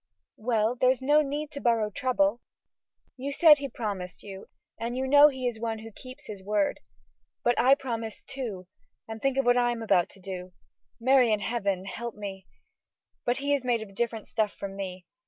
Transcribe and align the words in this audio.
"Well! 0.37 0.73
there 0.73 0.89
is 0.89 0.99
no 1.03 1.21
need 1.21 1.51
to 1.51 1.61
borrow 1.61 1.91
trouble. 1.91 2.41
You 3.17 3.31
said 3.31 3.59
he 3.59 3.69
promised 3.69 4.23
you, 4.23 4.47
and 4.79 4.97
you 4.97 5.05
know 5.05 5.27
he 5.27 5.47
is 5.47 5.59
one 5.59 5.77
who 5.77 5.91
keeps 5.91 6.25
his 6.25 6.43
word." 6.43 6.79
"But 7.43 7.59
I 7.59 7.75
promised, 7.75 8.27
too, 8.27 8.65
and 9.07 9.21
think 9.21 9.37
of 9.37 9.45
what 9.45 9.57
I 9.57 9.69
am 9.69 9.83
about 9.83 10.09
to 10.09 10.19
do. 10.19 10.53
Mary 10.99 11.31
in 11.31 11.39
heaven, 11.41 11.85
help 11.85 12.15
me! 12.15 12.47
But 13.25 13.37
he 13.37 13.53
is 13.53 13.63
made 13.63 13.83
of 13.83 13.93
different 13.93 14.25
stuff 14.27 14.53
from 14.53 14.75
me. 14.75 15.05